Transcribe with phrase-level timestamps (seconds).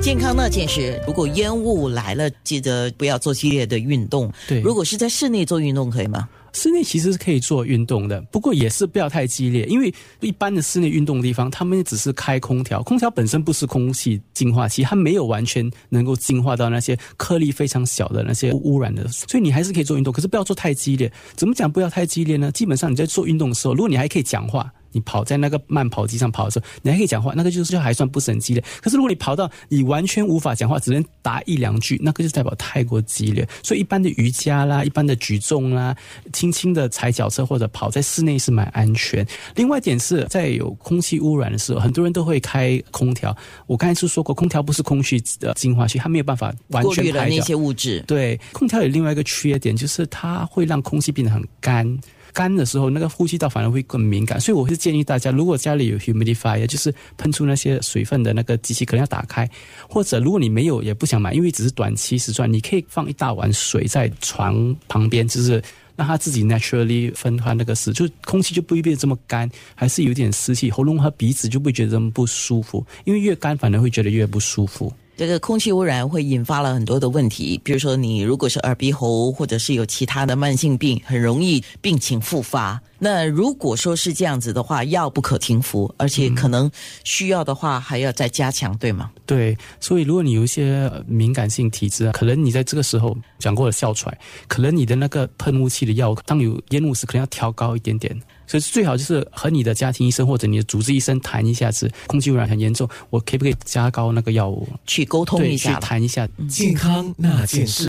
[0.00, 4.30] 健康那件事，如果烟雾来了，记得不要做激烈的运动。
[4.46, 6.28] 对，如果是在室内做运动，可以吗？
[6.52, 21.10] 室内其实是可以做运动的，不过也是不要太激烈，因为一般的室内运动地方，他们只是开空调，空调本身不是空气净化器，它没有完全能够净化到那些颗粒非常小的那些污染的，所以你还是可以做运动，可是不要做太激烈。
[21.34, 22.52] 怎么讲不要太激烈呢？
[22.52, 24.70] 基本上你在做运动的时候，如果你还可以讲话。
[24.94, 28.64] 你跑在那个慢跑机上跑的时候，你还可以讲话，那个就是就还算不是很激烈。
[28.80, 33.46] 可是如果你跑到你完全无法讲话，只能答一两句，那个就代表太过激烈。
[33.62, 35.94] 所以一般的瑜伽啦、一般的举重啦、
[36.32, 39.26] 轻轻的踩脚车或者跑在室内是蛮安全。
[39.56, 43.36] 另外一点是在有空气污染的时候，很多人都会开空调。
[43.66, 48.02] 我刚才是说过，空调不是空气的净化器，它没有办法完全排掉那些物质。
[48.06, 51.98] 对，空调有另外一个缺点，就是它会让空气变得很干。
[52.34, 59.48] 干的时候，那个呼吸道反而会更敏感，所以我是建议大家，如果家里有 humidifier，就是喷出那些水分的那个机器，可能要打开。
[59.88, 65.62] 或者如果你没有，也不想买，因为只是短期时转，你可以放一大碗水在床旁边，就是
[65.94, 74.92] 让它自己 naturally 分发那个湿，就空气就不会变得这么干，还是有点湿气，喉咙和鼻子就不会觉得不舒服，因为越干反而会觉得越不舒服。
[75.16, 82.80] 这个空气污染会引发了很多的问题，比如说你如果是耳鼻喉，或者是有其他的慢性病，很容易病情复发。
[83.04, 86.70] 那如果说是这样子的话，药不可停服，而且可能
[87.04, 89.10] 需要的话还要再加强，对吗？
[89.26, 94.16] 对，所以如果你有一些敏感性体质啊，可能你在这个时候讲过了哮喘，
[94.48, 98.18] 可能你的那个喷雾器的药，当有烟雾时，可能要调高一点点。
[98.46, 104.68] 所以最好就是和你的家庭医生或者你的主治医生谈一下子，空气污染很严重，我可不可以加高那个药物？
[104.86, 107.82] 去沟通一下，去谈一下健康那件事。